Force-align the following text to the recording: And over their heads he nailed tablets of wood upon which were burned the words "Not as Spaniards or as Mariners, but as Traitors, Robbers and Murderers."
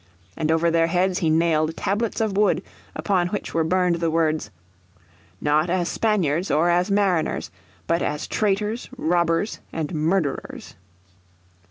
And 0.35 0.51
over 0.51 0.71
their 0.71 0.87
heads 0.87 1.19
he 1.19 1.29
nailed 1.29 1.77
tablets 1.77 2.19
of 2.21 2.35
wood 2.35 2.63
upon 2.95 3.27
which 3.27 3.53
were 3.53 3.63
burned 3.63 3.97
the 3.97 4.09
words 4.09 4.49
"Not 5.39 5.69
as 5.69 5.89
Spaniards 5.89 6.49
or 6.49 6.71
as 6.71 6.89
Mariners, 6.89 7.51
but 7.85 8.01
as 8.01 8.25
Traitors, 8.25 8.89
Robbers 8.97 9.59
and 9.71 9.93
Murderers." 9.93 10.73